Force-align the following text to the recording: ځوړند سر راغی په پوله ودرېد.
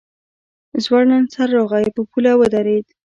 ځوړند 0.83 1.27
سر 1.33 1.47
راغی 1.57 1.87
په 1.95 2.01
پوله 2.09 2.31
ودرېد. 2.37 2.85